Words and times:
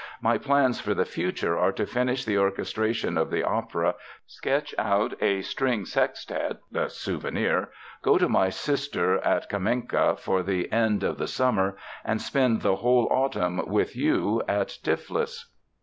My 0.19 0.39
plans 0.39 0.79
for 0.79 0.95
the 0.95 1.05
future 1.05 1.55
are 1.55 1.71
to 1.73 1.85
finish 1.85 2.25
the 2.25 2.35
orchestration 2.39 3.19
of 3.19 3.29
the 3.29 3.43
opera, 3.43 3.93
sketch 4.25 4.73
out 4.79 5.13
a 5.21 5.43
string 5.43 5.85
sextet 5.85 6.57
[the 6.71 6.89
Souvenir], 6.89 7.69
go 8.01 8.17
to 8.17 8.27
my 8.27 8.49
sister 8.49 9.19
at 9.23 9.47
Kamenka 9.47 10.17
for 10.17 10.41
the 10.41 10.71
end 10.71 11.03
of 11.03 11.19
the 11.19 11.27
summer, 11.27 11.77
and 12.03 12.19
spend 12.19 12.63
the 12.63 12.77
whole 12.77 13.07
autumn 13.11 13.61
with 13.67 13.95
you 13.95 14.41
at 14.47 14.69
Tiflis." 14.81 15.51